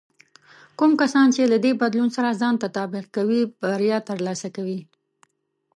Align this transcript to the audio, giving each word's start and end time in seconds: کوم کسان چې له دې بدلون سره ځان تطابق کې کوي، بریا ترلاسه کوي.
کوم 0.77 0.91
کسان 1.01 1.27
چې 1.35 1.41
له 1.51 1.57
دې 1.63 1.71
بدلون 1.81 2.09
سره 2.17 2.37
ځان 2.41 2.55
تطابق 2.63 3.05
کې 3.07 3.11
کوي، 3.15 3.41
بریا 3.61 3.97
ترلاسه 4.09 4.47
کوي. 4.55 4.79